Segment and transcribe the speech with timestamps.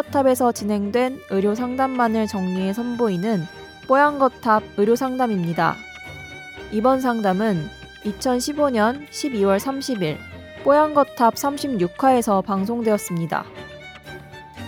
[0.00, 3.46] 뽀얀거탑에서 진행된 의료 상담만을 정리해 선보이는
[3.86, 5.76] 뽀얀거탑 의료 상담입니다.
[6.72, 7.68] 이번 상담은
[8.04, 10.16] 2015년 12월 30일
[10.64, 13.44] 뽀얀거탑 36화에서 방송되었습니다.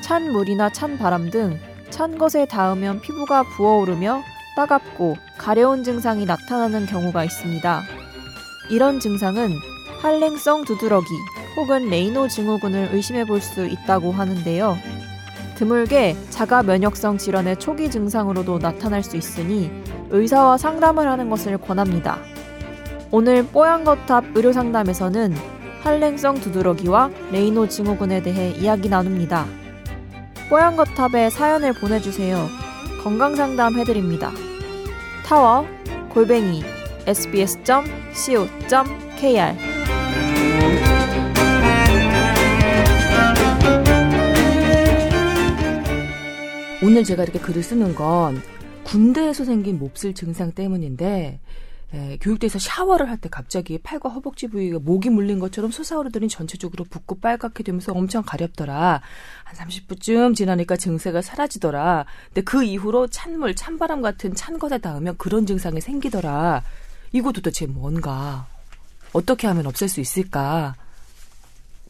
[0.02, 1.58] 찬 물이나 찬 바람 등
[1.92, 4.22] 찬 것에 닿으면 피부가 부어오르며
[4.56, 7.82] 따갑고 가려운 증상이 나타나는 경우가 있습니다.
[8.70, 9.50] 이런 증상은
[10.00, 11.06] 한랭성 두드러기
[11.56, 14.78] 혹은 레이노 증후군을 의심해 볼 수 있다고 하는데요.
[15.56, 19.70] 드물게 자가 면역성 질환의 초기 증상으로도 나타날 수 있으니
[20.10, 22.18] 의사와 상담을 하는 것을 권합니다.
[23.10, 25.34] 오늘 뽀얀거탑 의료상담에서는
[25.82, 29.46] 한랭성 두드러기와 레이노 증후군에 대해 이야기 나눕니다.
[30.48, 32.46] 뽀얀거탑에 사연을 보내주세요.
[33.02, 34.30] 건강상담 해드립니다.
[35.26, 35.66] 타워
[36.10, 36.62] 골뱅이
[37.06, 37.72] sbs.co.kr
[46.82, 48.42] 오늘 제가 이렇게 글을 쓰는 건
[48.84, 51.40] 군대에서 생긴 몹쓸 증상 때문인데
[51.94, 57.20] 에, 교육대에서 샤워를 할 때 갑자기 팔과 허벅지 부위가 목이 물린 것처럼 솟아오르더니 전체적으로 붓고
[57.20, 59.00] 빨갛게 되면서 엄청 가렵더라.
[59.44, 62.06] 한 30분쯤 지나니까 증세가 사라지더라.
[62.28, 66.64] 근데 그 이후로 찬물, 찬바람 같은 찬 것에 닿으면 그런 증상이 생기더라.
[67.12, 68.46] 이거 도대체 뭔가?
[69.12, 70.74] 어떻게 하면 없앨 수 있을까?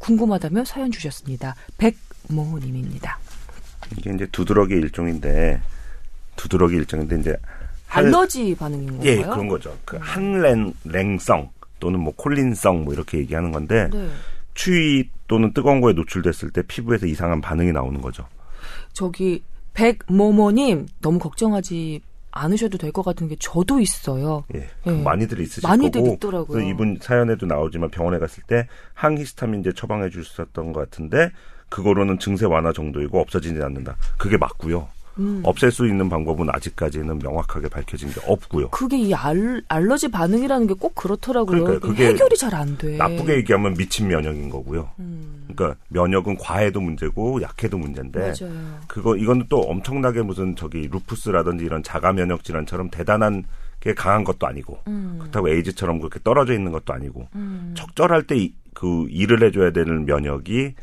[0.01, 1.55] 궁금하다며 사연 주셨습니다.
[1.79, 3.22] 백모님입니다.
[3.97, 5.61] 이게 이제 두드러기 일종인데
[6.37, 7.37] 두드러기 일종인데 이제
[7.87, 9.09] 할- 알러지 반응인 건가요?
[9.11, 9.77] 예 그런 거죠.
[9.85, 14.09] 그 한랭 랭성 또는 뭐 콜린성 뭐 이렇게 얘기하는 건데 네.
[14.55, 18.27] 추위 또는 뜨거운 거에 노출됐을 때 피부에서 이상한 반응이 나오는 거죠.
[18.93, 19.43] 저기
[19.75, 22.01] 백모모님 너무 걱정하지
[22.35, 24.45] 않으셔도 될 것 같은 게 저도 있어요.
[24.55, 24.91] 예, 예.
[24.91, 26.67] 많이들 있으실 많이들 거고 있더라고요.
[26.67, 31.31] 이분 사연에도 나오지만 병원에 갔을 때 항히스타민제 처방해 주셨던 것 같은데
[31.73, 33.97] 그거로는 증세 완화 정도이고 없어지지 않는다.
[34.19, 34.89] 그게 맞고요.
[35.19, 35.43] 음.
[35.45, 38.71] 없앨 수 있는 방법은 아직까지는 명확하게 밝혀진 게 없고요.
[38.71, 41.65] 그게 이 알, 알러지 반응이라는 게 꼭 그렇더라고요.
[41.65, 41.81] 그러니까요.
[41.81, 42.97] 그게 해결이 잘 안 돼.
[42.97, 44.91] 나쁘게 얘기하면 미친 면역인 거고요.
[45.01, 48.55] 음, 그러니까 면역은 과해도 문제고 약해도 문제인데 맞아요.
[48.89, 53.45] 그거 이거는 또 엄청나게 무슨 저기 루푸스라든지 이런 자가 면역 질환처럼 대단한
[53.81, 58.51] 게 강한 것도 아니고 음, 그렇다고 에이즈처럼 그렇게 떨어져 있는 것도 아니고 음, 적절할 때
[58.75, 60.75] 그 일을 해줘야 되는 면역이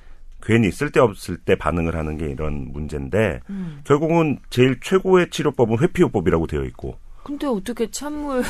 [0.41, 3.81] 괜히 쓸데없을 때 반응을 하는 게 이런 문제인데 음.
[3.83, 8.43] 결국은 제일 최고의 치료법은 회피요법이라고 되어 있고 근데 어떻게 찬물,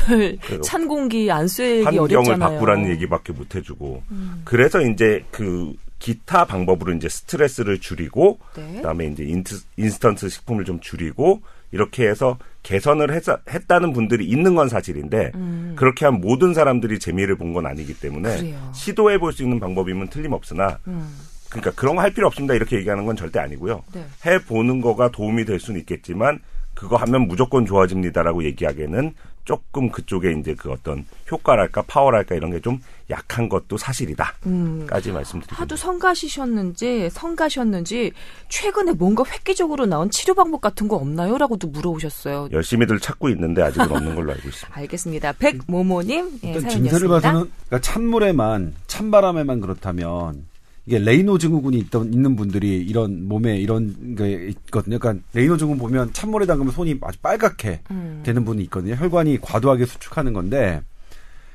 [0.62, 2.38] 찬 공기 안 쐬기 환경을 어렵잖아요.
[2.38, 8.76] 바꾸라는 얘기밖에 못 해주고 음, 그래서 이제 그 기타 방법으로 이제 스트레스를 줄이고 네.
[8.76, 13.22] 그다음에 이제 인트, 인스턴트 식품을 좀 줄이고 이렇게 해서 개선을 했,
[13.52, 18.54] 했다는 분들이 있는 건 사실인데 음, 그렇게 한 모든 사람들이 재미를 본 건 아니기 때문에.
[18.72, 21.06] 시도해 볼 수 있는 방법이면 틀림없으나 음,
[21.50, 24.04] 그러니까 그런 거 할 필요 없습니다 이렇게 얘기하는 건 절대 아니고요 네.
[24.26, 26.38] 해 보는 거가 도움이 될 수는 있겠지만
[26.74, 29.12] 그거 하면 무조건 좋아집니다라고 얘기하기에는
[29.44, 34.86] 조금 그쪽에 이제 그 어떤 효과랄까 파워랄까 이런 게 좀 약한 것도 사실이다까지 음.
[34.88, 35.56] 말씀드립니다.
[35.56, 38.12] 하도 성가시셨는지 성가셨는지
[38.48, 41.36] 최근에 뭔가 획기적으로 나온 치료 방법 같은 거 없나요?
[41.38, 42.48] 라고도 물어오셨어요.
[42.52, 44.68] 열심히들 찾고 있는데 아직은 없는 걸로 알고 있습니다.
[44.78, 45.32] 알겠습니다.
[45.32, 46.90] 백모모님 예, 일단 사연이었습니다.
[46.90, 50.44] 증세를 봐서는 그러니까 찬물에만 찬바람에만 그렇다면
[50.90, 54.98] 이게 레이노 증후군이 있던 있는 분들이 이런 몸에 이런 게 있거든요.
[54.98, 58.22] 그러니까 레이노 증후군 보면 찬물에 담그면 손이 아주 빨갛게 음.
[58.24, 58.96] 되는 분이 있거든요.
[58.96, 60.82] 혈관이 과도하게 수축하는 건데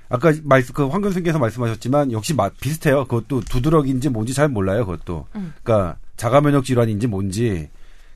[0.08, 3.04] 아까 말씀 그 황교수님께서 말씀하셨지만 역시 마- 비슷해요.
[3.04, 4.86] 그것도 두드러기인지 뭔지 잘 몰라요.
[4.86, 5.52] 그것도 음.
[5.64, 7.68] 그러니까 자가 면역 질환인지 뭔지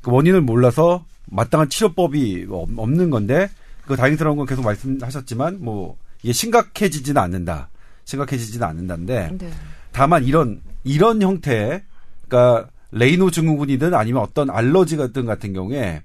[0.02, 3.50] 그 원인을 몰라서 마땅한 치료법이 없- 없는 건데
[3.86, 7.68] 그 다행스러운 건 계속 말씀하셨지만 뭐 이게 심각해지지는 않는다.
[8.06, 9.50] 심각해지지는 않는다인데 네.
[10.00, 11.84] 다만 이런 이런 형태의
[12.26, 16.04] 그러니까 레이노 증후군이든 아니면 어떤 알러지 같은 같은 경우에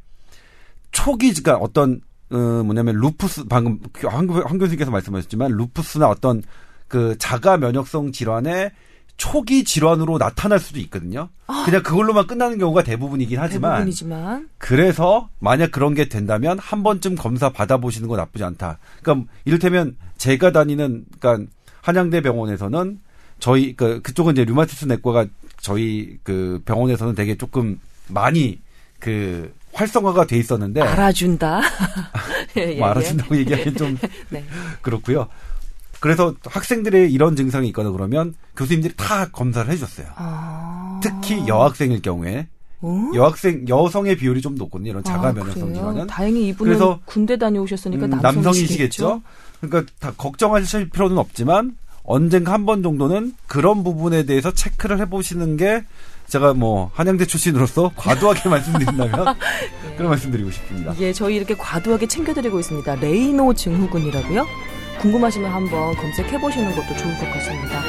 [0.91, 6.43] 초기 그러니까 어떤 어 뭐냐면 루푸스 방금 황, 황 교수님께서 말씀하셨지만 루푸스나 어떤
[6.89, 8.73] 그 자가 면역성 질환의
[9.17, 11.29] 초기 질환으로 나타날 수도 있거든요.
[11.65, 17.51] 그냥 그걸로만 끝나는 경우가 대부분이긴 하지만 대부분이지만 그래서 만약 그런 게 된다면 한 번쯤 검사
[17.51, 18.79] 받아보시는 건 나쁘지 않다.
[19.05, 21.49] 그러니까 이를테면 제가 다니는 그러니까
[21.83, 23.04] 한양대 병원에서는
[23.45, 25.27] 저희 그 그쪽은 이제 류마티스 내과가
[25.61, 28.59] 저희 그 병원에서는 되게 조금 많이
[28.99, 31.61] 그 활성화가 돼 있었는데 알아준다.
[32.57, 33.99] 예, 예, 뭐 알아준다고 얘기하기는 좀
[34.31, 34.47] 네.
[34.81, 35.29] 그렇고요.
[36.01, 40.07] 그래서 학생들의 이런 증상이 있거나 그러면 교수님들이 다 검사를 해줬어요.
[40.17, 41.01] 아.
[41.03, 42.49] 특히 여학생일 경우에
[42.81, 43.11] 어?
[43.15, 44.89] 여학생 여성의 비율이 좀 높거든요.
[44.89, 45.75] 이런 자가 아, 면역성 그래요?
[45.75, 49.05] 질환은 다행히 이분은 그래서 군대 다녀오셨으니까 음, 남성이시겠죠.
[49.05, 49.23] 남성이시겠죠.
[49.61, 55.85] 그러니까 다 걱정하실 필요는 없지만 언젠가 한 번 정도는 그런 부분에 대해서 체크를 해보시는 게
[56.29, 59.95] 제가 뭐 한양대 출신으로서 과도하게 말씀드린다면 예.
[59.97, 60.95] 그런 말씀드리고 싶습니다.
[61.01, 62.95] 예, 저희 이렇게 과도하게 챙겨드리고 있습니다.
[62.97, 64.47] 레이노 증후군이라고요?
[65.01, 67.83] 궁금하시면 한번 검색해보시는 것도 좋을 것 같습니다.